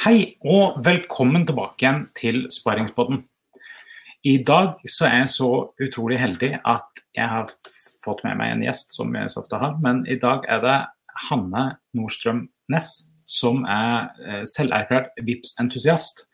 [0.00, 3.18] Hei og velkommen tilbake igjen til Sparingspodden.
[4.24, 7.50] I dag så er jeg så utrolig heldig at jeg har
[8.00, 9.74] fått med meg en gjest, som jeg så ofte har.
[9.84, 10.76] Men i dag er det
[11.26, 12.94] Hanne Nordstrøm Næss,
[13.28, 16.24] som er eh, selverklært vips entusiast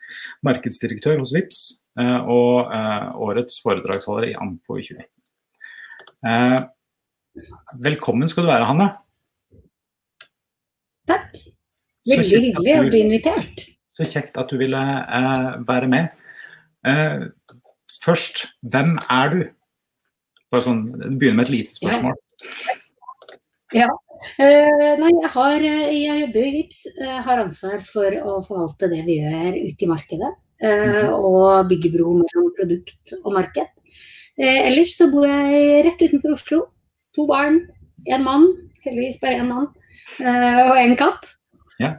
[0.47, 1.59] Markedsdirektør hos Vips
[1.99, 6.71] eh, og eh, årets foredragsholder i Amfo i 2019.
[7.83, 8.89] Velkommen skal du være, Hanne.
[11.11, 11.35] Takk.
[12.07, 13.67] Veldig hyggelig å bli invitert.
[13.91, 16.25] Så kjekt at du ville eh, være med.
[16.87, 17.27] Eh,
[18.03, 19.39] først, hvem er du?
[20.53, 20.83] Bare sånn,
[21.19, 22.17] Begynne med et lite spørsmål.
[23.75, 23.87] Ja.
[23.87, 23.93] ja.
[24.41, 28.89] Eh, nei, jeg, har, eh, jeg jobber i VIPS, uh, har ansvar for å forvalte
[28.91, 30.33] det vi gjør ute i markedet.
[30.57, 31.11] Mm.
[31.13, 33.67] Og bygge bro mellom produkt og marked.
[34.41, 36.63] ellers så bor jeg rett utenfor Oslo.
[37.13, 37.59] To barn,
[38.09, 38.47] én mann,
[38.81, 39.67] heldigvis bare én mann,
[40.17, 41.36] og én katt.
[41.79, 41.93] Ja.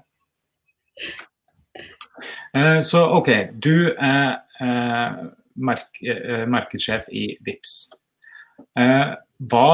[2.57, 5.25] Eh, så OK, du er eh,
[5.59, 7.79] mark eh, markedssjef i VIPS.
[9.39, 9.71] Hva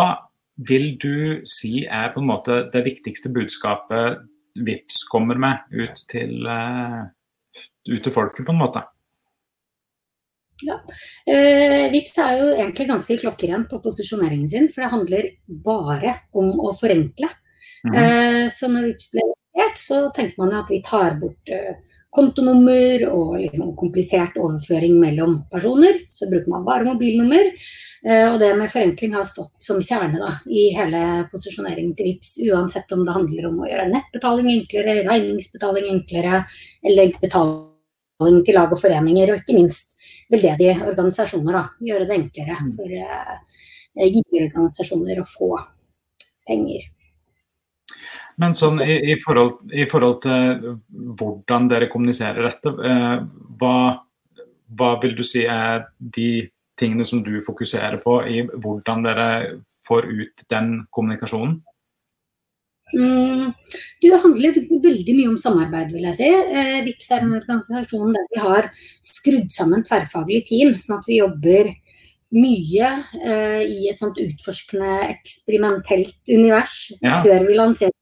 [0.69, 4.21] vil du si er på en måte det viktigste budskapet
[4.55, 8.85] VIPS kommer med ut til, ut til folket, på en måte?
[10.63, 10.77] Ja.
[11.27, 15.31] Eh, Vips er jo egentlig ganske klokkeren på posisjoneringen sin, for det handler
[15.65, 17.31] bare om å forenkle.
[17.85, 17.99] Mm -hmm.
[18.01, 19.23] eh, så når Vips ble
[19.79, 21.75] så tenker man at vi tar bort uh,
[22.15, 26.01] kontonummer og liksom komplisert overføring mellom personer.
[26.11, 27.51] Så bruker man bare mobilnummer.
[28.07, 32.37] Uh, og det med forenkling har stått som kjerne da, i hele posisjoneringen til VIPS,
[32.51, 36.45] uansett om det handler om å gjøre nettbetaling enklere, regningsbetaling enklere,
[36.85, 39.95] eller betaling til lag og foreninger, og ikke minst
[40.33, 41.61] veldedige organisasjoner.
[41.61, 41.65] Da.
[41.93, 42.75] Gjøre det enklere mm.
[42.79, 43.39] for uh,
[44.03, 45.55] giverorganisasjoner å få
[46.49, 46.91] penger.
[48.41, 50.79] Men sånn i, i, forhold, i, forhold, til
[51.19, 53.21] hvordan dere kommuniserer dette, eh,
[53.61, 53.77] hva,
[54.75, 59.29] hva, vil du si er de tingene som du fokuserer på i hvordan dere
[59.87, 61.61] får ut den kommunikasjonen?
[62.95, 63.51] Mm,
[64.03, 66.29] det handler veldig mye om samarbeid, vil jeg si.
[66.31, 68.69] Eh, VIPS er en organisasjon der vi har
[69.03, 71.73] skrudd sammen tverrfaglige team, sånn at vi jobber
[72.35, 72.91] mye
[73.23, 77.21] eh, i et sånt utforskende, eksperimentelt univers ja.
[77.23, 77.95] før vi lanserer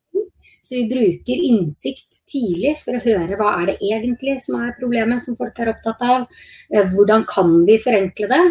[0.63, 5.23] så vi bruker innsikt tidlig for å høre hva er det egentlig som er problemet
[5.25, 6.29] som folk er opptatt av.
[6.71, 8.43] Eh, hvordan kan vi forenkle det?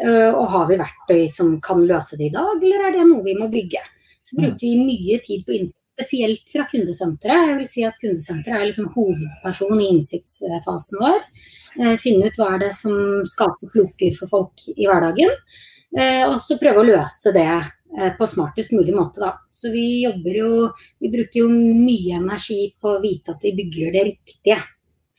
[0.00, 3.20] Eh, og har vi verktøy som kan løse det i dag, eller er det noe
[3.26, 3.84] vi må bygge?
[4.24, 4.40] Så mm.
[4.40, 7.52] bruker vi mye tid på innsikt, spesielt fra kundesenteret.
[7.52, 11.24] Jeg vil si at kundesenteret er liksom hovedperson i innsiktsfasen vår.
[11.76, 12.96] Eh, finne ut hva er det som
[13.28, 15.36] skaper kloker for folk i hverdagen.
[15.98, 17.48] Og så prøve å løse det
[18.18, 19.30] på smartest mulig måte, da.
[19.50, 20.50] Så vi jobber jo
[21.00, 24.58] Vi bruker jo mye energi på å vite at vi bygger det riktige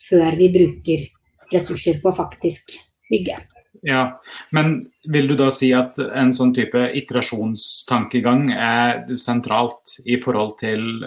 [0.09, 1.07] før vi bruker
[1.51, 2.75] ressurser på å faktisk
[3.09, 3.39] bygge.
[3.81, 4.21] Ja,
[4.51, 11.05] Men vil du da si at en sånn type iterasjonstankegang er sentralt i forhold til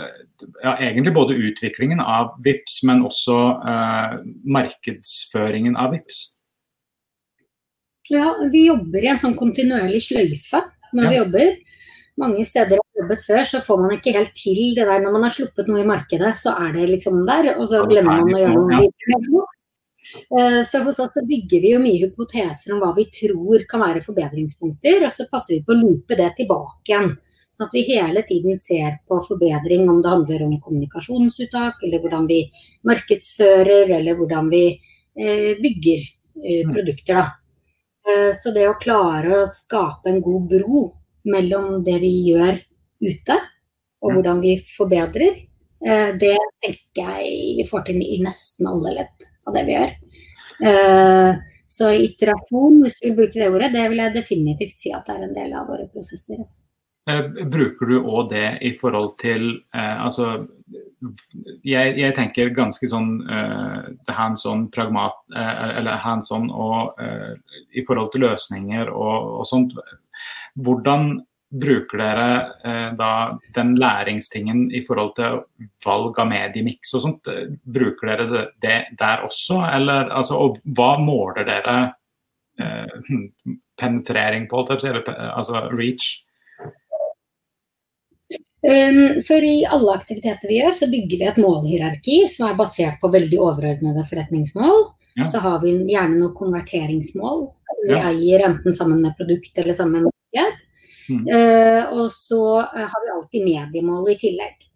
[0.62, 3.38] ja, egentlig både utviklingen av VIPS, men også
[3.72, 4.14] eh,
[4.56, 6.22] markedsføringen av VIPS?
[8.12, 11.10] Ja, vi jobber i en sånn kontinuerlig sløyfe når ja.
[11.10, 11.54] vi jobber.
[12.20, 15.14] Mange steder jeg har jobbet før, så får man ikke helt til det der når
[15.16, 18.36] man har sluppet noe i markedet, så er det liksom der, og så glemmer man
[18.36, 19.46] å gjøre noe videre.
[20.12, 23.84] Eh, så hos oss så bygger vi jo mye hypoteser om hva vi tror kan
[23.84, 27.14] være forbedringspunkter, og så passer vi på å loope det tilbake igjen.
[27.52, 32.28] Sånn at vi hele tiden ser på forbedring, om det handler om kommunikasjonsuttak, eller hvordan
[32.28, 32.46] vi
[32.88, 36.72] markedsfører, eller hvordan vi eh, bygger eh, mm.
[36.72, 37.20] produkter.
[37.20, 37.26] Da.
[38.08, 40.82] Eh, så det å klare å skape en god bro
[41.30, 42.58] mellom det vi gjør
[43.02, 43.38] ute,
[44.02, 45.36] og hvordan vi forbedrer,
[45.86, 49.94] eh, det tenker jeg vi får til i nesten alle ledd av det vi gjør.
[50.70, 51.30] Eh,
[51.72, 55.28] så iterasjon, hvis vi bruker det ordet, det vil jeg definitivt si at det er
[55.28, 56.42] en del av våre prosesser.
[57.50, 60.44] Bruker du òg det i forhold til altså
[61.66, 67.34] jeg, jeg, tenker ganske sånn uh, hands on pragmat, uh, eller hands on og uh,
[67.74, 69.76] i forhold til løsninger og, og sånt.
[70.62, 71.14] Hvordan
[71.52, 75.42] bruker dere da den læringstingen i forhold til
[75.84, 77.28] valg av mediemiks og sånt?
[77.60, 81.76] Bruker dere det der også, eller altså, og hva måler dere
[83.80, 86.22] penetrering på, eller altså reach?
[88.62, 93.00] Um, for i alle aktiviteter vi gjør, så bygger vi et målhierarki som er basert
[93.02, 94.84] på veldig overordnede forretningsmål.
[95.18, 95.26] Ja.
[95.26, 97.48] Så har vi gjerne noen konverteringsmål.
[97.88, 98.12] Vi ja.
[98.12, 100.60] eier enten sammen med produkt eller sammen med marked.
[101.10, 101.24] Mm.
[101.26, 104.68] Uh, og så uh, har vi alltid mediemål i tillegg.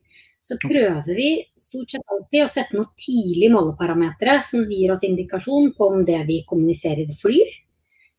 [0.46, 5.72] så prøver vi stort sett alltid å sette noen tidlige måleparametere som gir oss indikasjon
[5.74, 7.54] på om det vi kommuniserer, flyr.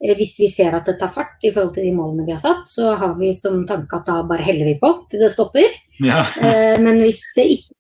[0.04, 2.42] Eh, hvis vi ser at det tar fart i forhold til de målene vi har
[2.42, 5.80] satt, så har vi som tanke at da bare heller vi på til det stopper.
[6.04, 6.24] Ja.
[6.42, 7.74] Eh, men hvis det ikke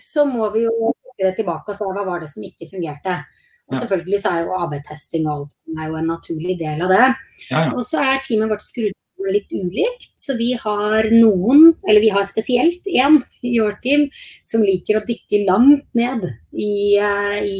[0.00, 3.22] så må vi jo trekke det tilbake og se hva var det som ikke fungerte.
[3.70, 7.06] Og selvfølgelig så er jo AB-testing og alt er jo en naturlig del av det.
[7.48, 7.70] Ja, ja.
[7.72, 8.96] Og så er teamet vårt skrudd
[9.32, 10.10] litt ulikt.
[10.20, 14.08] Så vi har noen, eller vi har spesielt én i vårt team,
[14.44, 17.54] som liker å dykke langt ned i, eh, i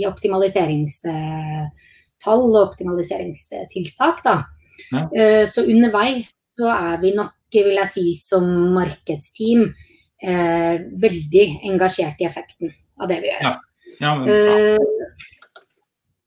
[2.25, 4.23] optimaliseringstall og optimaliseringstiltak.
[4.25, 4.37] Da.
[4.93, 5.05] Ja.
[5.15, 9.69] Eh, Så underveis så er vi nok, vil jeg si, som markedsteam
[10.23, 13.43] eh, veldig engasjert i effekten av det vi gjør.
[13.43, 13.55] Ja.
[14.01, 14.29] Ja, men.
[14.29, 14.79] Eh,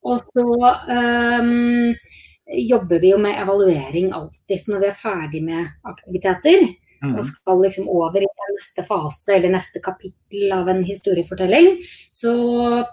[0.08, 0.48] og så
[0.96, 1.44] eh,
[2.64, 4.60] jobber vi jo med evaluering alltid.
[4.62, 6.70] Så når vi er ferdig med aktiviteter
[7.04, 7.14] Mm.
[7.14, 11.78] og skal liksom over i neste fase eller neste kapittel av en historiefortelling,
[12.10, 12.34] så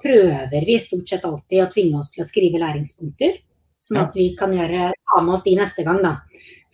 [0.02, 3.38] prøver vi stort sett alltid å tvinge oss til å skrive læringspunkter.
[3.80, 6.14] Sånn at vi kan gjøre, ta med oss de neste gang, da.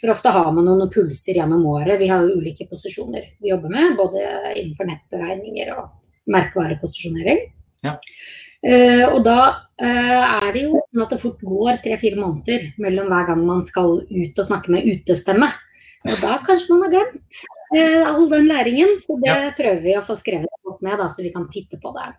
[0.00, 1.98] For ofte har man noen pulser gjennom året.
[2.00, 4.22] Vi har jo ulike posisjoner vi jobber med, både
[4.54, 5.90] innenfor nettberegninger og
[6.30, 7.42] merkevareposisjonering.
[7.84, 7.96] Ja.
[8.60, 9.38] Uh, og da
[9.80, 13.62] uh, er det jo sånn at det fort går tre-fire måneder mellom hver gang man
[13.64, 15.48] skal ut og snakke med utestemme.
[16.08, 17.40] Og da kanskje man har glemt
[17.76, 18.96] eh, all den læringen.
[19.00, 19.50] Så det Ja.
[19.56, 22.14] prøver vi å få skrevet godt ned, da, så vi kan titte på det.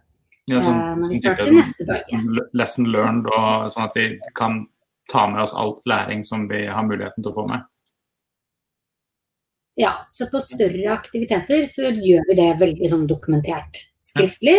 [0.48, 2.50] Ja, sånn, Eh, når vi sånn starter neste bølge.
[2.54, 4.68] lesson, learned, og sånn at vi kan
[5.10, 7.62] ta med oss all læring som vi har muligheten til å få med.
[9.78, 14.58] Ja, så på større aktiviteter så gjør vi det veldig sånn dokumentert skriftlig.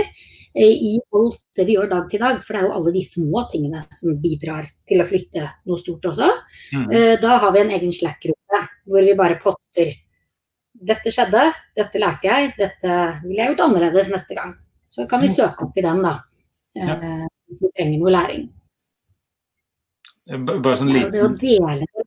[0.54, 0.66] Ja.
[0.68, 3.42] I alt det vi gjør dag til dag, for det er jo alle de små
[3.50, 6.28] tingene som bidrar til å flytte noe stort også.
[6.74, 6.92] Mm.
[6.92, 9.92] Eh, Da har vi en egen Slack-gruppe hvor vi bare poster
[10.72, 11.44] dette skjedde,
[11.76, 14.56] dette lærte jeg, dette ville jeg gjort annerledes neste gang.
[14.92, 16.16] Så kan vi søke opp i den, da.
[16.76, 16.96] eh, Ja.
[17.52, 18.48] Hvis vi trenger noe læring.
[20.48, 22.02] Bare sånn er jo det å liten, dele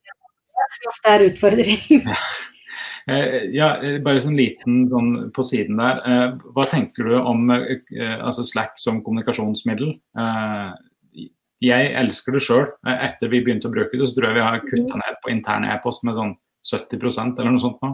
[0.82, 2.10] det ofte er utfordring.
[3.12, 6.02] eh, ja, eh, bare sånn liten sånn på siden der.
[6.02, 9.96] Eh, hva tenker du om eh, altså Slack som kommunikasjonsmiddel?
[10.20, 11.30] Eh,
[11.66, 12.66] jeg elsker det sjøl.
[12.92, 15.72] Etter vi begynte å bruke det, så tror jeg vi har kutta ned på interne
[15.74, 17.92] e-post med sånn 70% eller noe sånt nå.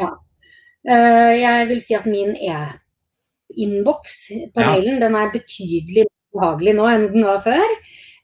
[0.00, 0.10] Ja.
[0.88, 4.14] Eh, jeg vil si at min e-innboks
[4.54, 4.70] på Ja.
[4.72, 7.66] mailen den er betydelig behagelig nå enn den var før.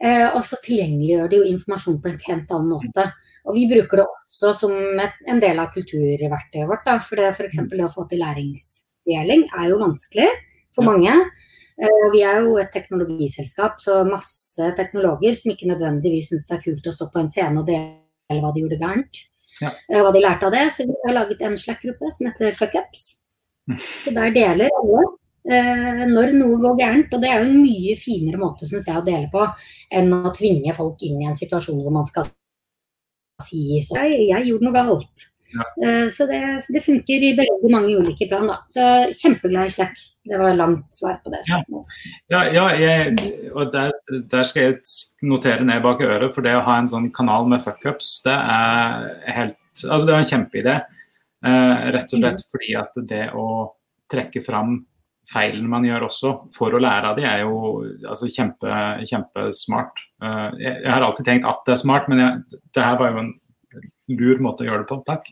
[0.00, 3.12] Eh, og så tilgjengeliggjør det jo informasjon på en helt annen måte.
[3.46, 6.84] Og vi bruker det også som et, en del av kulturverktøyet vårt.
[6.84, 6.98] Da.
[6.98, 7.56] For det f.eks.
[7.70, 10.28] det å få til læringsdeling er jo vanskelig
[10.74, 10.90] for Ja.
[10.90, 11.30] mange.
[11.78, 16.58] Eh, og vi er jo et teknologiselskap, så masse teknologer som ikke nødvendigvis syns det
[16.58, 19.20] er kult å stå på en scene og dele hva de gjorde gærent.
[19.60, 19.70] Ja.
[19.88, 20.64] eh, Hva de lærte av det.
[20.74, 23.04] Så vi har laget en Slack-gruppe som heter Fuckups.
[23.76, 25.04] Så der deler alle
[25.50, 27.14] eh, når noe går gærent.
[27.14, 29.46] Og det er jo en mye finere måte synes jeg, å dele på
[29.94, 32.28] enn å tvinge folk inn i en situasjon hvor man skal
[33.42, 35.26] si så, jeg, jeg gjorde noe galt.
[35.54, 35.66] Ja.
[35.86, 38.48] Eh, så det, det funker i veldig mange ulike plan.
[38.50, 38.58] Da.
[38.70, 38.86] Så
[39.22, 40.00] kjempeglad i Slack.
[40.26, 42.00] Det var langt svar på det spørsmålet.
[42.32, 43.94] Ja, ja jeg, og der,
[44.32, 44.80] der skal jeg
[45.26, 49.38] notere ned bak øret, for det å ha en sånn kanal med fuckups, det er
[49.38, 50.74] helt Altså, det er en kjempeidé.
[51.44, 53.48] Eh, rett og slett fordi at det å
[54.10, 54.78] trekke fram
[55.28, 57.58] feilene man gjør også, for å lære av de, er jo
[58.06, 58.70] altså, kjempe,
[59.10, 60.00] kjempesmart.
[60.22, 63.12] Eh, jeg, jeg har alltid tenkt at det er smart, men jeg, det her var
[63.12, 63.32] jo en
[64.08, 65.00] lur måte å gjøre det på.
[65.06, 65.30] Takk.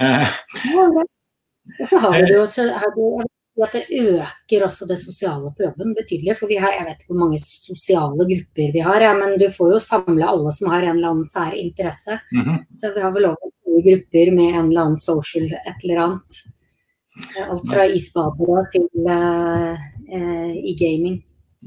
[0.00, 0.38] Eh,
[1.90, 3.28] har jo det
[3.60, 6.36] jo at det øker også det sosiale på jobben betydelig.
[6.38, 9.46] For vi har, jeg vet ikke hvor mange sosiale grupper vi har, ja, men du
[9.52, 12.20] får jo samle alle som har en eller annen sær interesse.
[12.32, 12.64] mhm.
[12.72, 16.42] Så vi har vel over 20 grupper med en eller annen social et eller annet.
[17.36, 19.74] Eh, Alt fra isbadere til uh,
[20.14, 21.20] uh, i gaming.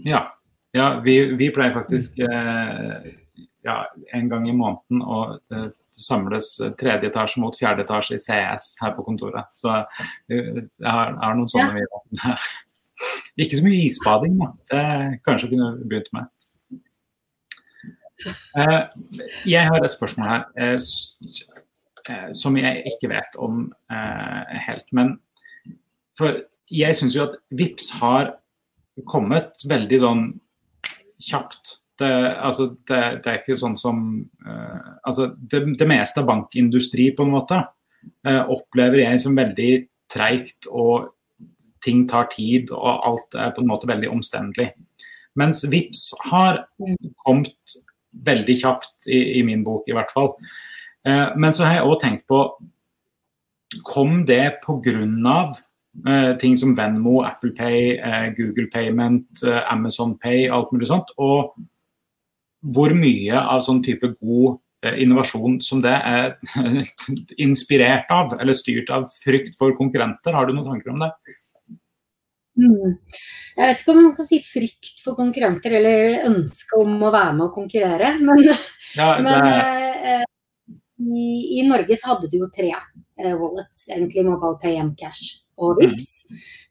[0.08, 0.26] Ja,
[0.74, 3.12] ja vi, vi pleier faktisk eh,
[3.64, 3.78] ja,
[4.14, 8.94] en gang i måneden og eh, samles tredje etasje mot fjerde etasje i CS her
[8.98, 9.50] på kontoret.
[9.56, 11.88] Så eh, jeg har, har noen sånne vi
[13.44, 14.52] Ikke så mye isbading, da.
[14.70, 14.84] Det
[15.26, 16.30] kanskje kunne begynt med.
[18.58, 18.82] Eh,
[19.50, 20.78] jeg har et spørsmål her eh,
[22.10, 24.86] eh, som jeg ikke vet om eh, helt.
[24.92, 25.18] Men
[26.18, 28.36] for jeg syns jo at VIPS har
[29.10, 30.26] kommet veldig sånn
[31.24, 31.80] kjapt.
[32.00, 32.10] Det,
[32.42, 33.98] altså, det, det er ikke sånn som
[34.48, 37.60] uh, altså, det, det meste av bankindustri, på en måte,
[38.26, 39.72] uh, opplever jeg som veldig
[40.12, 41.12] treigt, og
[41.84, 44.72] ting tar tid, og alt er på en måte veldig omstendelig.
[45.38, 46.64] Mens VIPS har
[47.26, 47.78] kommet
[48.26, 50.32] veldig kjapt, i, i min bok i hvert fall.
[51.06, 52.46] Uh, men så har jeg òg tenkt på
[53.90, 55.38] Kom det pga.
[56.06, 57.98] Uh, ting som Venmo, Apple Pay,
[58.38, 61.10] Google Payment, Amazon Pay, alt mulig sånt.
[61.18, 61.54] Og
[62.64, 66.34] hvor mye av sånn type god innovasjon som det er
[67.46, 70.36] inspirert av, eller styrt av frykt for konkurrenter.
[70.36, 71.12] Har du noen tanker om det?
[72.60, 72.98] Mm.
[73.58, 77.38] Jeg vet ikke om man kan si frykt for konkurrenter eller ønske om å være
[77.38, 78.44] med å konkurrere, men,
[78.98, 80.26] ja, men eh,
[81.02, 81.30] i,
[81.60, 86.12] i, Norge så hadde du jo tre eh, wallets, egentlig Mobile Pay, Mcash og Vips,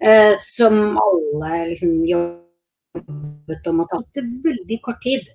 [0.02, 4.02] eh, som alle liksom jobbet om å ta.
[4.14, 5.30] Det veldig kort tid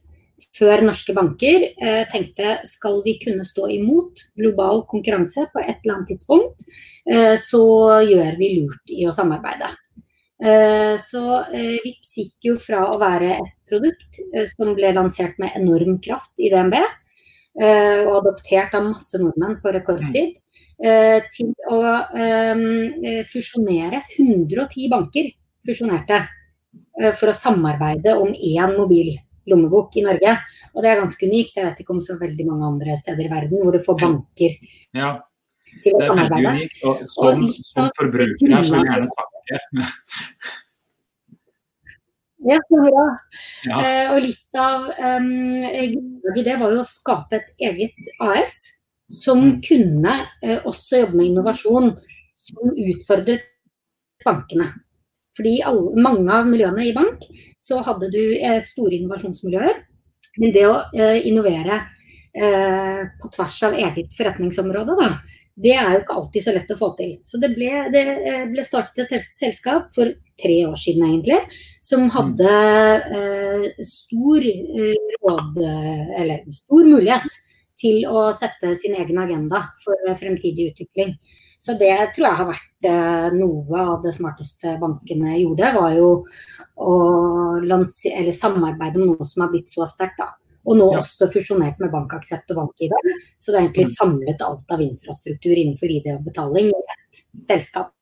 [0.57, 5.97] før norske banker eh, tenkte skal vi kunne stå imot global konkurranse på et eller
[5.97, 6.69] annet tidspunkt,
[7.39, 7.59] så
[8.03, 9.69] gjør vi lurt i å samarbeide.
[10.99, 11.21] Så
[11.53, 14.19] Vips gikk jo fra å være et produkt
[14.51, 16.75] som ble lansert med enorm kraft i DNB,
[17.61, 20.35] og adoptert av masse nordmenn på rekordtid,
[20.77, 21.79] Eh, til å
[22.13, 25.31] eh, fusjonere 110 banker
[25.65, 29.15] fusjonerte eh, for å samarbeide om én mobil
[29.51, 30.35] lommebok i Norge.
[30.73, 31.57] Og det er ganske unikt.
[31.57, 34.55] Jeg vet ikke om så veldig mange andre steder i verden hvor du får banker
[34.97, 35.11] ja,
[35.83, 36.29] til å samarbeide.
[36.29, 36.79] Det er veldig unikt.
[36.83, 39.61] Og som, og som forbruker her, så vil jeg gjerne takke.
[42.47, 43.05] Ja, så bra.
[43.65, 43.77] Ja.
[43.77, 45.31] Uh, og litt av um,
[46.37, 48.59] det var jo å skape et eget AS
[49.11, 49.55] som mm.
[49.63, 50.13] kunne
[50.43, 51.93] eh, også jobbe med innovasjon
[52.35, 53.47] som utfordret
[54.25, 54.67] bankene.
[55.37, 57.23] Fordi alle, mange av miljøene i bank
[57.61, 59.83] så hadde du eh, store innovasjonsmiljøer.
[60.41, 61.81] Men det å eh, innovere
[62.37, 65.09] eh, på tvers av eget forretningsområde, da,
[65.57, 67.15] det er jo ikke alltid så lett å få til.
[67.25, 71.39] Så det ble, det eh, ble startet et selskap for tre år siden egentlig,
[71.81, 72.11] som mm.
[72.13, 72.53] hadde
[73.17, 74.45] eh, stor
[75.25, 75.57] råd,
[76.21, 77.41] eller stor mulighet
[77.81, 81.17] til å sette sin egen agenda for fremtidig utvikling.
[81.57, 86.09] Så det tror jeg har vært eh, noe av det smarteste bankene gjorde, var jo
[86.77, 86.97] å
[88.37, 90.19] samarbeide med noe som har blitt så sterkt.
[90.21, 90.29] da.
[90.67, 91.01] Og nå ja.
[91.01, 92.95] også fusjonert med BankAksept og BankID.
[93.39, 93.93] Så det er egentlig mm.
[93.95, 97.93] samlet alt av infrastruktur innenfor ID og betaling i et selskap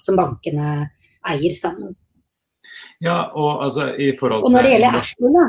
[0.00, 0.88] som bankene
[1.30, 1.94] eier sammen.
[3.00, 5.44] Ja, og altså i forhold til Og når det gjelder Ashton, da.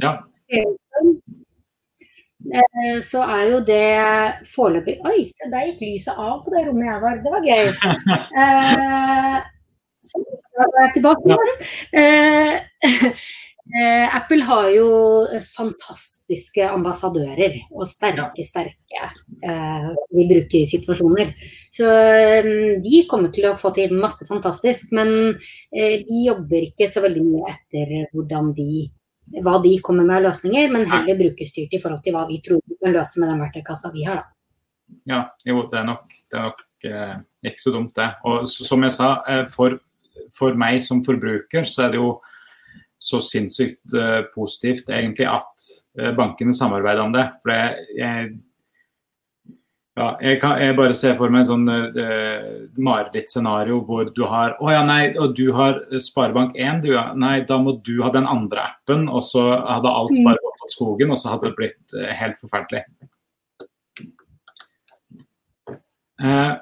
[0.00, 0.12] Ja.
[2.48, 6.88] Eh, så er jo det foreløpig Oi, se der gikk lyset av på det rommet
[6.88, 7.20] jeg var.
[7.20, 7.66] Det var gøy.
[8.40, 9.36] Eh,
[10.10, 10.22] så
[10.64, 13.12] er jeg tilbake Ja.
[13.70, 14.86] Eh, Apple har jo
[15.54, 19.04] fantastiske ambassadører og sterke, sterke
[19.46, 19.84] eh,
[20.16, 21.30] vi bruker i situasjoner.
[21.70, 21.86] Så
[22.82, 25.36] de kommer til å få til masse fantastisk, men
[25.70, 28.88] de jobber ikke så veldig mye etter hvordan de
[29.38, 32.60] hva de kommer med av løsninger, men heller brukerstyrt i forhold til hva vi tror
[32.66, 34.22] vi kan løse med den verktøykassa vi har.
[34.22, 34.36] Da.
[35.06, 37.14] Ja, jo, det er nok, det er nok eh,
[37.46, 38.08] ikke så dumt, det.
[38.26, 39.78] Og som jeg sa, eh, for,
[40.34, 42.12] for, meg som forbruker, så er det jo
[43.00, 45.70] så sinnssykt eh, positivt egentlig at
[46.00, 47.28] eh, bankene samarbeider om det.
[47.42, 48.32] For det, jeg
[49.98, 52.44] ja, jeg, kan, jeg bare ser for meg en sånn uh,
[52.78, 57.08] marerittscenario hvor du har Å ja, nei, og du har Sparebank1, du ja.
[57.18, 60.22] Nei, da må du ha den andre appen, og så hadde alt mm.
[60.28, 62.84] bare gått åt skogen, og så hadde det blitt uh, helt forferdelig.
[66.20, 66.54] Uh,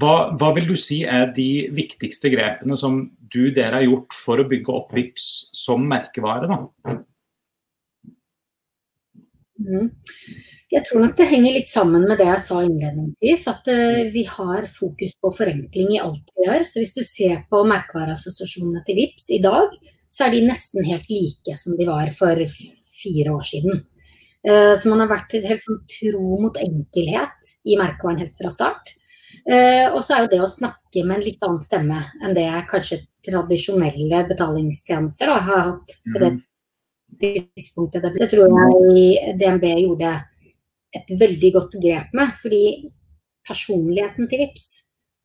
[0.00, 4.40] hva, hva, vil du si er de viktigste grepene som du dere har gjort for
[4.40, 6.48] å bygge opp VIPS som merkevare?
[6.48, 6.98] da?
[9.58, 9.90] Mm.
[10.68, 14.24] Jeg tror nok det henger litt sammen med det jeg sa innledningsvis, at uh, vi
[14.28, 16.66] har fokus på forenkling i alt vi gjør.
[16.68, 19.72] Så hvis du ser på merkevareassosiasjonene til VIPS i dag,
[20.08, 22.44] så er de nesten helt like som de var for
[23.02, 23.82] fire år siden.
[24.46, 28.94] Uh, så man har vært helt sånn tro mot enkelhet i merkevaren helt fra start.
[29.48, 32.48] Uh, og så er jo det å snakke med en litt annen stemme enn det
[32.68, 36.44] kanskje tradisjonelle betalingstjenester da, har hatt på det mhm.
[37.20, 38.10] Tidspunktet.
[38.18, 40.12] Det tror jeg DNB gjorde
[40.96, 42.36] et veldig godt grep med.
[42.42, 42.62] Fordi
[43.48, 44.68] personligheten til VIPS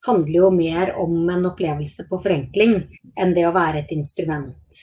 [0.08, 2.76] handler jo mer om en opplevelse på forenkling
[3.20, 4.82] enn det å være et instrument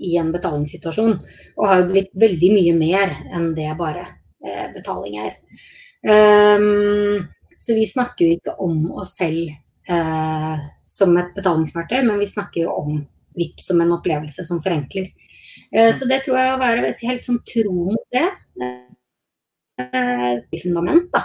[0.00, 1.16] i en betalingssituasjon.
[1.58, 4.06] Og har jo blitt veldig mye mer enn det bare
[4.44, 5.36] eh, betaling er.
[6.00, 7.26] Um,
[7.60, 12.64] så vi snakker jo ikke om oss selv eh, som et betalingsverktøy, men vi snakker
[12.64, 13.02] jo om
[13.36, 15.10] VIPS som en opplevelse som forenkler.
[15.70, 18.26] Eh, så det tror jeg å være helt sånn tro mot det
[19.80, 21.06] I fundament.
[21.14, 21.24] da.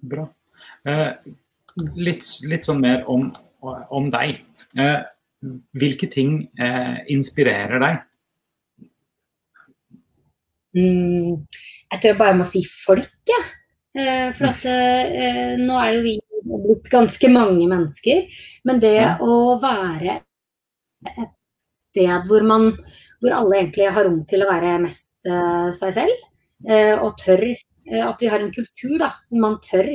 [0.00, 0.24] Bra.
[0.88, 1.12] Eh,
[2.00, 3.28] litt, litt, sånn mer om,
[3.62, 4.40] om deg.
[4.80, 4.96] Eh,
[5.76, 8.00] hvilke ting eh, inspirerer deg?
[10.76, 11.44] Mm,
[11.90, 13.46] jeg tror jeg bare må si folk, jeg.
[14.36, 14.60] For at
[15.58, 16.12] nå er jo vi
[16.64, 18.24] blitt ganske mange mennesker,
[18.68, 19.14] men det ja.
[19.20, 20.20] å være
[21.10, 21.36] et
[21.72, 22.72] sted hvor man
[23.20, 26.22] hvor alle egentlig har rom til å være mest uh, seg selv,
[26.70, 29.90] uh, og tør uh, At vi har en kultur da, hvor man tør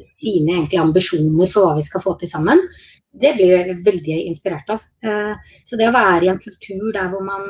[0.08, 2.62] sine egentlig ambisjoner for hva vi skal få til sammen
[3.14, 4.86] det blir jeg veldig inspirert av.
[5.06, 7.46] Eh, så det å være i en kultur der hvor man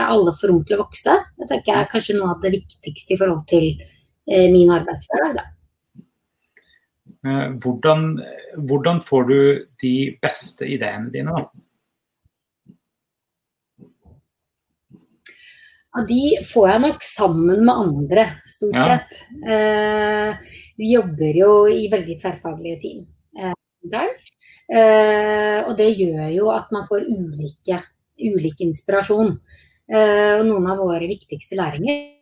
[0.00, 3.14] alle får rom til å vokse, det tenker jeg er kanskje noe av det viktigste
[3.14, 5.52] i forhold til eh, min arbeidshverdag.
[7.26, 8.08] Eh, hvordan,
[8.56, 9.38] hvordan, får du
[9.84, 11.44] de beste ideene dine, da?
[15.96, 18.96] Ja, de får jeg nok sammen med andre, stort ja.
[18.96, 19.20] sett.
[20.76, 23.04] vi jobber jo i veldig tverrfaglige team
[24.66, 27.78] og det gjør jo at man får ulike,
[28.18, 29.36] ulik inspirasjon.
[29.86, 32.14] Eh, og noen av våre viktigste læringer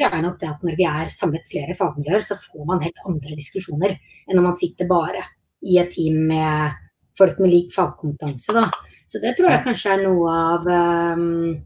[0.00, 3.36] er nok det at når vi er samlet flere fagmiljøer, så får man helt andre
[3.36, 5.20] diskusjoner enn når man sitter bare
[5.60, 6.78] i et team med
[7.18, 8.54] folk med lik fagkompetanse.
[8.56, 8.70] Da.
[9.04, 10.70] Så det tror jeg kanskje er noe av
[11.18, 11.58] um,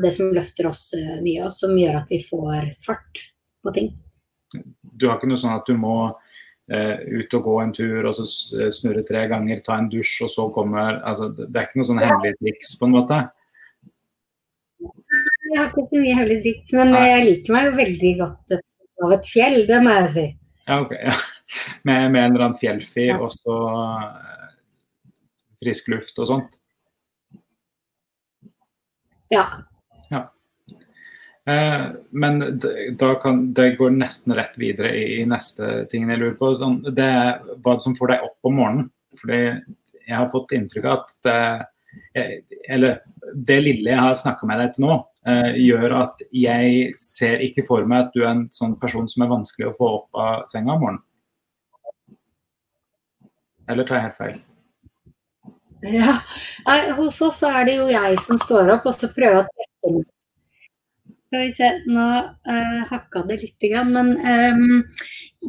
[0.00, 3.26] det som løfter oss uh, mye, og som gjør at vi får fart
[3.60, 3.92] på ting.
[4.80, 6.14] Du har ikke noe sånn at du må
[6.72, 8.24] ut og gå en tur, og så
[8.56, 11.88] eh, snurre tre ganger, ta en dusj, og så kommer altså, Det er ikke noe
[11.90, 13.18] sånn hemmelig triks, på en måte?
[14.80, 17.04] Jeg har ikke så mye hemmelig triks, men Nei.
[17.10, 18.56] jeg liker meg jo veldig godt
[19.04, 20.26] av et fjell, det må jeg si.
[20.64, 20.96] Ja, ok.
[20.96, 21.14] Ja.
[21.84, 23.18] Med, med, en eller annen fjellfi ja.
[23.20, 23.54] og så
[25.60, 26.56] frisk luft og sånt?
[29.32, 29.44] Ja.
[31.46, 32.40] Eh, men
[32.98, 36.54] da kan, det går nesten rett videre i, i neste ting jeg lurer på.
[36.58, 38.92] Sånn, det er hva som får deg opp om morgenen.
[39.20, 39.40] Fordi
[40.04, 42.24] jeg har fått inntrykk av at det,
[42.68, 43.00] eller
[43.34, 44.96] det lille jeg har snakka med deg til nå,
[45.28, 49.24] eh, gjør at jeg ser ikke for meg at du er en sånn person som
[49.24, 51.04] er vanskelig å få opp av senga om morgenen.
[53.70, 54.42] Eller tar jeg helt feil?
[55.84, 56.18] Ja,
[56.96, 60.04] Hos oss er det jo jeg som står opp og så prøver å trekke
[61.34, 62.06] skal vi se, nå
[62.46, 63.90] uh, hakka det lite grann.
[63.92, 64.12] Men
[64.54, 64.84] um,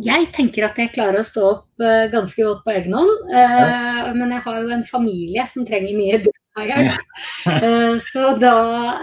[0.05, 3.13] jeg tenker at jeg klarer å stå opp uh, ganske godt på egen hånd.
[3.29, 4.15] Uh, ja.
[4.17, 6.17] Men jeg har jo en familie som trenger mye
[6.65, 6.99] hjelp.
[7.45, 8.55] Uh, så da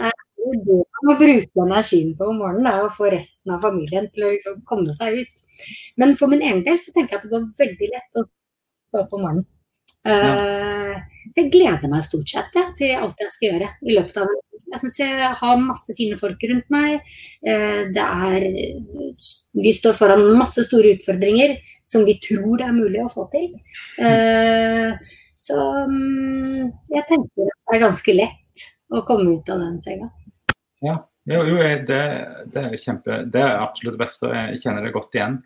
[0.08, 3.62] er det det man må bruke energien på om morgenen, er å få resten av
[3.62, 5.46] familien til å liksom komme seg ut.
[6.02, 9.04] Men for min egen del så tenker jeg at det går veldig lett å stå
[9.04, 9.48] opp om morgenen.
[10.02, 10.98] Ja.
[11.36, 14.40] Jeg gleder meg stort sett ja, til alt jeg skal gjøre i løpet av en
[14.72, 17.02] jeg syns jeg har masse fine folk rundt meg.
[17.44, 18.46] Eh, det er
[19.52, 23.50] Vi står foran masse store utfordringer som vi tror det er mulig å få til.
[24.00, 24.96] Eh,
[25.36, 25.58] så
[25.90, 30.08] mm, jeg tenker det er ganske lett å komme ut av den senga.
[30.82, 30.96] Ja,
[31.28, 32.02] jo, jo det,
[32.54, 35.38] det, er kjempe, det er absolutt det beste, og jeg kjenner det godt igjen.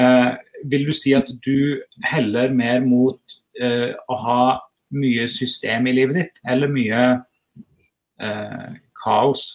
[0.00, 0.32] Eh,
[0.72, 4.40] vil du si at du heller mer mot å ha
[4.92, 7.00] mye system i livet ditt, eller mye
[8.20, 9.46] eh, kaos?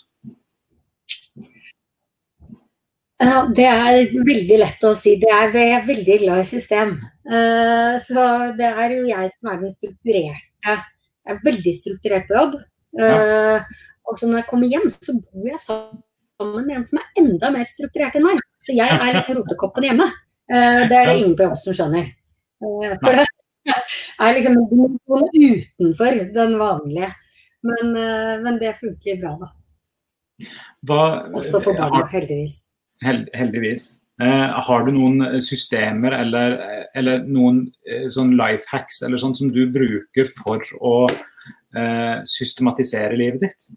[3.21, 5.15] Ja, det er veldig lett å si.
[5.21, 6.95] Det er, jeg er veldig glad i system.
[7.29, 8.23] Uh, så
[8.57, 10.39] det er jo jeg som er den strukturerte.
[10.65, 12.55] Jeg er veldig strukturert på jobb.
[12.97, 13.59] Ja.
[14.09, 17.51] Og så når jeg kommer hjem, så bor jeg sammen med en som er enda
[17.53, 18.41] mer strukturert enn meg.
[18.65, 20.09] Så jeg er liksom rotekoppen hjemme.
[20.49, 22.09] Uh, det er det ingen på jobb som skjønner.
[22.61, 23.27] for det
[24.19, 27.11] er liksom utenfor den vanlige.
[27.67, 29.51] Men, eh, men det funker bra, da.
[30.87, 31.01] Hva,
[31.37, 32.63] Også for barna, heldigvis.
[33.03, 34.01] heldigvis.
[34.21, 36.57] Eh, har du noen systemer eller,
[36.97, 43.17] eller noen eh, sånn life hacks eller sånt som du bruker for å eh, systematisere
[43.17, 43.71] livet ditt?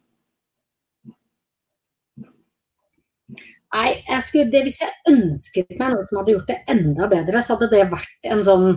[3.75, 7.41] Nei, jeg skulle, det, Hvis jeg ønsket meg noe som hadde gjort det enda bedre,
[7.43, 8.69] så hadde det vært en sånn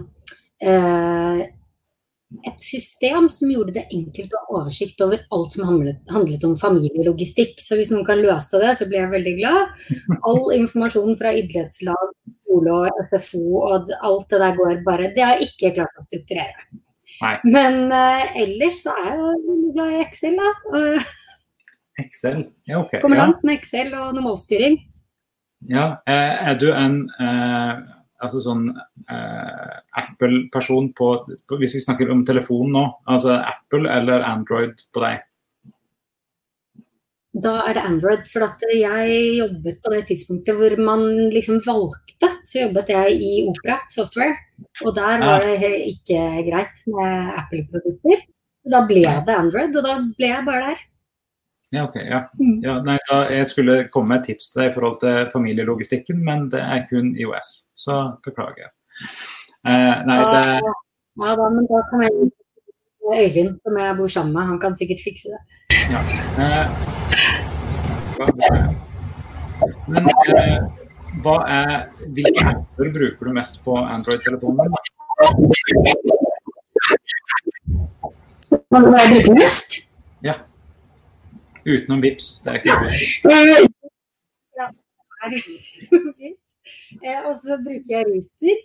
[0.64, 1.44] eh,
[2.44, 6.58] et system som gjorde det enkelt å ha oversikt over alt som handlet, handlet, om
[6.60, 7.56] familielogistikk.
[7.64, 9.78] Så hvis noen kan løse det, så blir jeg veldig glad.
[10.28, 12.12] All informasjon fra idrettslag,
[12.42, 16.06] skole og SFO og alt det der går bare Det har jeg ikke klart å
[16.10, 16.68] strukturere.
[17.18, 17.34] Nei.
[17.48, 20.52] Men uh, ellers så er jeg jo glad i Excel, da.
[20.76, 21.08] Uh,
[22.04, 23.00] Excel, ja ok.
[23.02, 24.78] Kommer langt med Excel og noe målstyring.
[25.72, 27.06] Ja, uh, er du en
[28.24, 31.10] altså sånn eh, Apple-person på,
[31.48, 35.26] på, Hvis vi snakker om telefon nå, altså Apple eller Android på deg?
[37.38, 38.24] Da er det Android.
[38.32, 43.78] For jeg jobbet på det tidspunktet hvor man liksom valgte, så jobbet jeg i Opera
[43.94, 44.38] Software.
[44.86, 48.26] Og der var det ikke greit med Apple-produkter.
[48.68, 50.86] Da ble det Android, og da ble jeg bare der.
[51.72, 51.96] Ja, ok.
[51.96, 52.30] Ja.
[52.40, 52.60] Mm.
[52.64, 52.98] ja nei,
[53.36, 56.86] jeg skulle komme med et tips til deg i forhold til familielogistikken, men det er
[56.90, 57.68] kun IOS.
[57.76, 58.72] Så beklager.
[59.68, 60.44] Eh, nei, det
[61.18, 62.32] Ja da, men da kan jeg
[63.08, 65.42] Øyvind, som jeg bor sammen med, han kan sikkert fikse det.
[65.94, 66.02] Ja.
[66.44, 66.68] Eh,
[69.88, 70.04] men
[70.36, 70.60] eh,
[71.24, 71.72] hva er
[72.14, 74.76] Hvilke apper bruker du mest på Android-telefonen?
[78.68, 79.80] Hva er det mest?
[80.24, 80.36] Ja.
[81.68, 82.28] Utenom Vips.
[82.44, 82.98] Det er ikke det.
[84.58, 84.68] Ja.
[87.04, 88.58] Eh, Og så bruker jeg Ruter.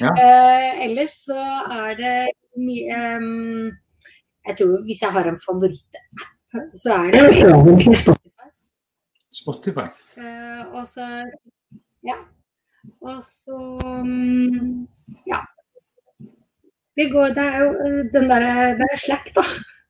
[0.00, 0.10] Ja.
[0.24, 1.38] Eh, ellers så
[1.70, 3.66] er det mye um,
[4.46, 6.22] Jeg tror hvis jeg har en favorittapp,
[6.74, 8.48] så er det egentlig Spotify.
[9.40, 9.86] Spotify.
[10.16, 11.06] Eh, og så
[12.02, 12.16] Ja.
[13.04, 14.88] Og så um,
[15.28, 15.44] Ja.
[16.96, 19.44] Det går Det er jo eh, den derre Det er Slack, da.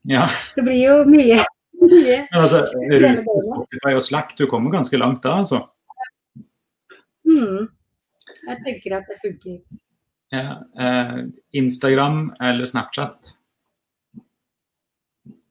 [0.05, 0.27] Ja.
[0.55, 1.39] Det blir jo mye.
[1.81, 2.21] Mye.
[2.31, 3.11] Hele.
[3.23, 5.63] Spotify og Slack, du kommer ganske langt da, altså.
[7.29, 7.67] Mm.
[8.47, 9.59] Jeg tenker at det funker.
[10.33, 10.59] Ja.
[10.79, 11.19] Eh,
[11.57, 13.35] Instagram eller Snapchat?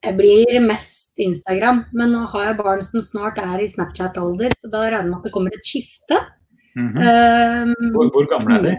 [0.06, 4.70] Jeg blir mest Instagram, men nå har jeg barn som snart er i Snapchat-alder, så
[4.70, 6.20] da regner jeg med at det kommer et skifte.
[6.78, 7.00] Mhm.
[7.02, 8.74] Um, hvor, hvor gamle er de?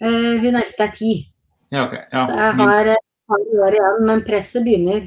[0.00, 1.12] Uh, hun eldste er ti,
[1.70, 2.00] Ja, okay.
[2.10, 2.24] Ja.
[2.26, 5.04] så jeg har et par år igjen, men presset begynner.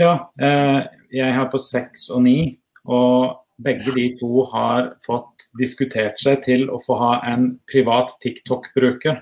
[0.00, 0.80] Ja, eh,
[1.14, 6.66] jeg har på seks og ni, og begge de to har fått diskutert seg til
[6.74, 9.20] å få ha en privat TikTok-bruker.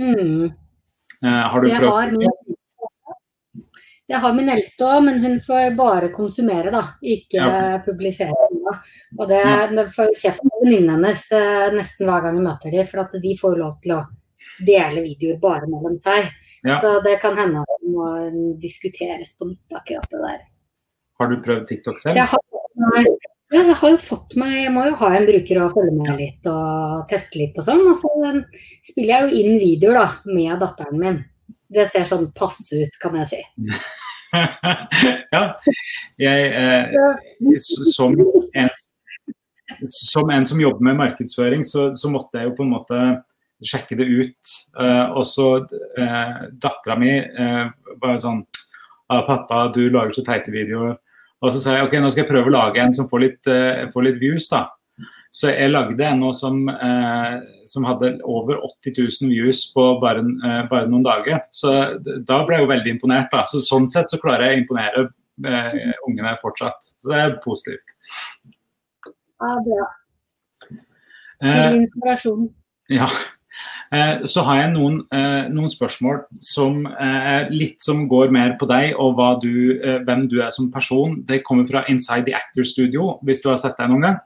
[0.00, 0.46] Mm.
[1.24, 1.90] Eh, har du Det prøvd?
[1.90, 2.30] har min
[4.06, 6.82] Jeg har min eldste òg, men hun får bare konsumere, da.
[7.02, 7.78] Ikke Ja.
[7.78, 8.34] publisere.
[8.52, 8.74] Da.
[9.18, 9.40] Og det,
[9.76, 13.12] det får kjeft av venninnene hennes eh, nesten hver gang jeg møter dem, for at
[13.22, 14.02] de får lov til å
[14.66, 16.28] dele videoer bare mellom seg.
[16.64, 16.76] Ja.
[16.82, 18.08] Så det kan hende må
[18.62, 20.42] diskuteres på nytt, akkurat det der.
[21.20, 22.16] Har du prøvd TikTok Så selv?
[22.18, 23.08] jeg har,
[23.54, 26.48] jeg har jo fått meg Jeg må jo ha en bruker å følge med litt
[26.50, 27.84] og teste litt og sånn.
[27.90, 28.40] Og så eh,
[28.84, 31.20] spiller jeg jo inn videoer da, med datteren min.
[31.74, 33.42] Det ser sånn passe ut, kan jeg si.
[35.34, 35.44] ja.
[36.20, 37.54] Jeg, eh,
[37.92, 38.14] som,
[38.58, 38.72] en,
[39.90, 43.00] som en som jobber med markedsføring, så, så måtte jeg jo på en måte
[43.66, 44.52] sjekke det ut.
[44.78, 47.66] Uh, og så uh, dattera mi uh,
[48.00, 48.44] bare sånn
[49.08, 50.96] ah, 'Pappa, du lager så teite videoer.'
[51.44, 53.42] Og så sa jeg ok, nå skal jeg prøve å lage en som får litt,
[53.50, 54.68] uh, får litt views, da.
[55.34, 57.32] Så jeg lagde en nå som, eh,
[57.66, 61.40] som hadde over 80 000 views på bare, eh, bare noen dager.
[61.50, 61.72] Så
[62.22, 63.32] da ble jeg jo veldig imponert.
[63.32, 63.42] da.
[63.42, 65.08] Så Sånn sett så klarer jeg å imponere
[65.44, 66.78] eh, ungene fortsatt.
[67.02, 67.96] Så det er positivt.
[69.42, 69.88] Ja, bra.
[71.42, 72.54] Eh, Til inspirasjon.
[72.88, 73.08] Ja.
[73.92, 78.56] Eh, Så har jeg noen, eh, noen spørsmål som eh, er litt som går mer
[78.58, 81.22] på deg og du, eh, hvem du er som person.
[81.26, 84.18] Det kommer fra Inside the Actor Studio, hvis du har sett deg noen gang.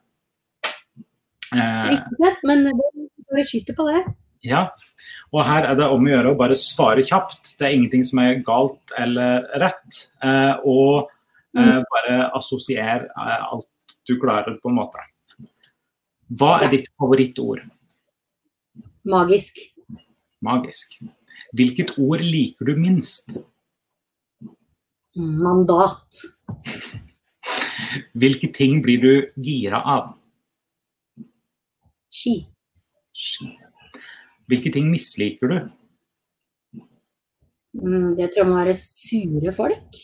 [1.54, 4.02] Eh, Ikke men bare skyter på det.
[4.46, 4.68] Ja,
[5.34, 7.56] og her er det om å gjøre å bare svare kjapt.
[7.58, 10.04] Det er ingenting som er galt eller rett.
[10.22, 11.08] Eh, og
[11.58, 13.66] eh, bare assosier eh, alt
[14.08, 15.02] du klarer, på en måte.
[16.38, 17.60] Hva er ditt favorittord?
[19.04, 19.58] Magisk.
[20.42, 20.98] Magisk.
[21.56, 23.30] Hvilket ord liker du minst?
[25.16, 26.20] Mandat.
[28.18, 30.12] Hvilke ting blir du gira av?
[32.12, 32.46] Ski.
[34.48, 35.58] Hvilke ting misliker du?
[37.78, 39.98] Mm, Det tror jeg må være sure folk.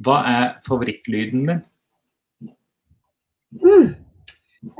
[0.00, 1.62] Hva er favorittlyden din?
[3.60, 3.88] Mm.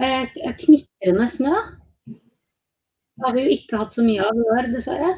[0.00, 0.28] Eh,
[0.62, 1.54] Knitrende snø.
[3.20, 5.10] Det har vi jo ikke hatt så mye av i år, dessverre.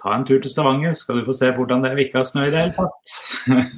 [0.00, 2.24] Ta en tur til Stavanger, skal du få se hvordan det er å ikke ha
[2.28, 3.74] snø i det hele tatt.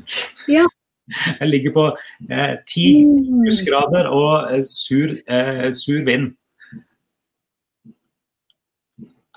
[0.50, 0.66] Ja.
[1.40, 1.82] Jeg ligger på
[2.30, 3.42] eh, 10 Mm.
[3.44, 6.32] plussgrader og eh, sur, eh, sur vind.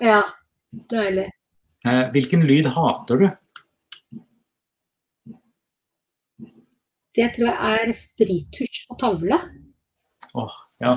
[0.02, 0.22] Ja,
[0.90, 1.28] deilig.
[1.86, 3.28] Eh, hvilken lyd hater du?
[7.14, 9.38] Det tror jeg er sprittusj på tavle.
[10.38, 10.92] Åh, ja.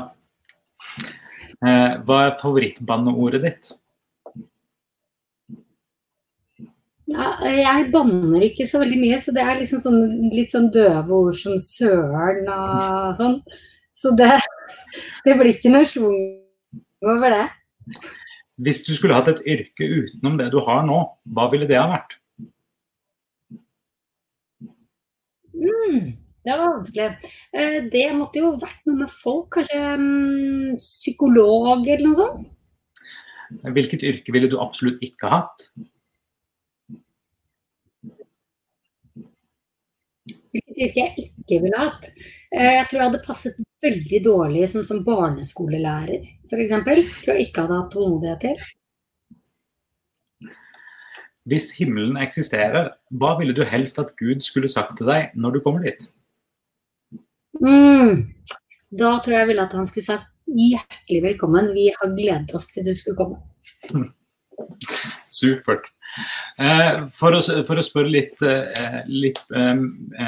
[1.64, 3.72] Eh, hva er favorittbanneordet ditt?
[7.14, 10.02] Ja, jeg banner ikke så veldig mye, så det er liksom sånn,
[10.34, 13.38] litt sånn døve ord som søren og sånn.
[13.96, 14.32] Så det,
[15.24, 16.18] det blir ikke noe schwung
[17.04, 17.46] over det.
[18.64, 21.00] Hvis du skulle hatt et yrke utenom det du har nå,
[21.36, 22.18] hva ville det ha vært?
[25.54, 27.32] Mm, det var vanskelig.
[27.56, 32.50] Eh, det måtte jo vært noe med folk, kanskje mm, psykolog eller noe sånt?
[33.74, 35.68] Hvilket yrke ville du absolutt ikke ha hatt?
[40.54, 42.10] Hvilket yrke jeg ikke ville hatt?
[42.52, 46.74] Eh, jeg tror jeg hadde passet veldig dårlig som, som barneskolelærer, f.eks.
[47.24, 48.66] Tror jeg ikke hadde hatt tålmodighet til.
[51.50, 55.64] Hvis himmelen eksisterer, hva ville du helst at Gud skulle sagt til deg når du
[55.66, 56.06] kommer dit?
[57.64, 58.28] Mm.
[58.94, 62.70] Da tror jeg jeg ville at han skulle sagt hjertelig velkommen, vi har gledet oss
[62.74, 64.10] til du skulle komme.
[65.32, 65.88] Supert.
[66.62, 69.80] Eh, for, å, for, å, spørre litt, eh, litt eh,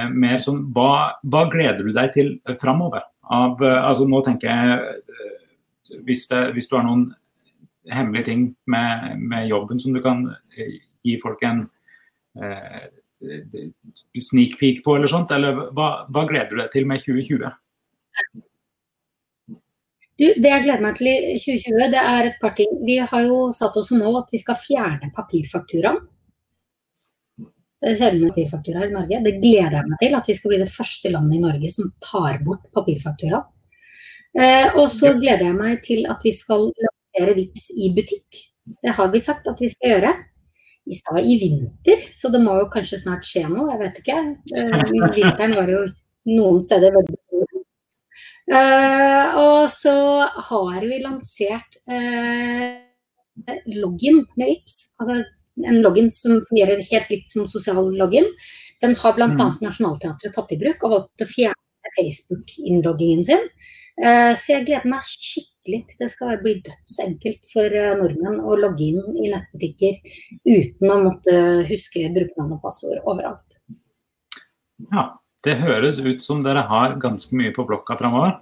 [0.09, 3.05] mer sånn, hva, hva, gleder du deg til framover?
[3.35, 7.11] Av, eh, altså nå tenker jeg hvis, det, hvis, du har noen
[7.91, 10.25] hemmelige ting med, med, jobben som du kan
[11.05, 11.67] gi folk en
[14.21, 17.47] sneak peek på, eller sånt, eller hva, hva gleder du deg til med 2020?
[20.15, 22.77] Du, det jeg gleder meg til i 2020, det er et par ting.
[22.87, 25.99] Vi har jo satt oss som mål at vi skal fjerne papirfakturaen.
[27.85, 29.19] Selve papirfakturaer i Norge.
[29.25, 30.15] Det gleder jeg meg til.
[30.17, 33.43] At vi skal bli det første landet i Norge som tar bort papirfakturaen.
[34.35, 38.39] Eh, og så gleder jeg meg til at vi skal lansere VIPS i butikk.
[38.83, 40.15] Det har vi sagt at vi skal gjøre.
[40.85, 43.71] Vi stad i vinter, så det må jo kanskje snart skje noe.
[43.73, 44.19] Jeg vet ikke.
[44.53, 45.85] Uh, vinteren var jo
[46.29, 47.21] noen steder veldig
[48.45, 49.91] Uh, og så
[50.51, 52.75] har vi lansert uh,
[53.73, 54.75] login med VIPS.
[55.01, 55.23] Altså
[55.65, 58.27] en login som fungerer helt litt som sosial login.
[58.83, 59.31] Den har bl.a.
[59.31, 59.57] Mm.
[59.65, 63.49] Nationaltheatret tatt i bruk og valgt å fjerne Facebook-innloggingen sin.
[63.97, 68.87] Uh, så jeg gleder meg skikkelig til det skal bli dødsenkelt for nordmenn å logge
[68.91, 69.99] inn i nettbutikker
[70.45, 71.35] uten å måtte
[71.69, 73.59] huske brukernavn og passord overalt.
[74.91, 75.05] Ja,
[75.45, 78.39] det høres ut som dere har ganske mye på blokka framover.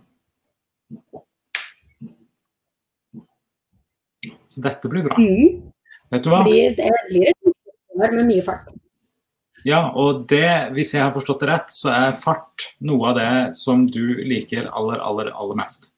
[4.47, 5.17] Så dette blir bra.
[5.17, 5.73] Mm.
[6.13, 6.43] Vet du hva?
[6.45, 6.51] Det
[7.09, 8.69] blir et med mye fart.
[9.63, 13.31] Ja, og det, hvis jeg har forstått det rett, så er fart noe av det
[13.55, 15.92] som du liker aller, aller, aller mest.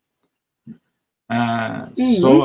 [1.32, 2.14] Eh, mm.
[2.22, 2.36] Så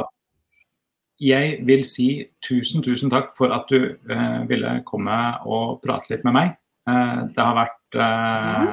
[1.21, 2.09] jeg vil si
[2.41, 6.57] tusen, tusen takk for at du eh, ville komme og prate litt med meg.
[6.89, 8.73] Eh, det har vært eh,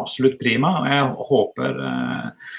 [0.00, 0.80] absolutt prima.
[0.80, 2.50] og Jeg håper eh,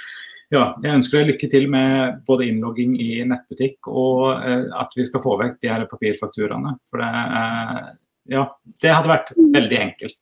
[0.52, 5.24] ja, jeg ønsker deg lykke til med både innlogging i nettbutikk og at vi skal
[5.24, 6.74] få vekk de her papirfakturaene.
[6.92, 7.94] For det,
[8.36, 8.44] ja,
[8.84, 10.18] det hadde vært veldig enkelt.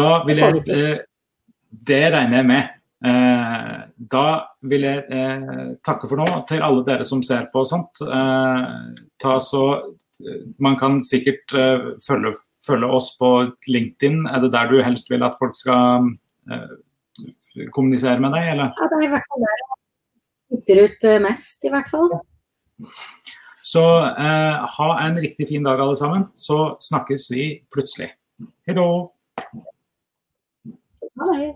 [0.00, 0.96] Da vil jeg
[1.68, 2.77] Det regner jeg med.
[2.98, 4.26] Da
[4.66, 5.04] vil jeg
[5.86, 8.00] takke for nå til alle dere som ser på og sånt.
[9.22, 9.64] Ta så
[10.58, 11.54] man kan sikkert
[12.02, 12.32] følge,
[12.66, 13.30] følge, oss på
[13.70, 14.24] LinkedIn.
[14.26, 16.10] Er det der du helst vil at folk skal
[17.74, 18.74] kommunisere med deg, eller?
[18.74, 19.68] Ja, det er i hvert fall der jeg
[20.48, 22.10] putter ut mest, i hvert fall.
[23.68, 23.84] Så
[24.74, 26.26] ha en riktig fin dag, alle sammen.
[26.34, 28.10] Så snakkes vi plutselig.
[28.66, 29.12] Hei då.
[31.18, 31.54] Ha det.